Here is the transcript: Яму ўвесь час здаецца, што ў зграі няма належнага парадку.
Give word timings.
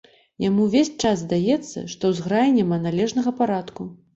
Яму 0.43 0.63
ўвесь 0.69 0.89
час 1.03 1.19
здаецца, 1.25 1.67
што 1.93 2.03
ў 2.13 2.21
зграі 2.23 2.57
няма 2.59 2.83
належнага 2.89 3.39
парадку. 3.43 3.81